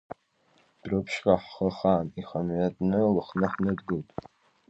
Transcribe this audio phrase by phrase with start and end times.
[0.79, 4.09] Дәрыԥшьҟа ҳхы хан, иҳамҩатәны Лыхны ҳныдгылт.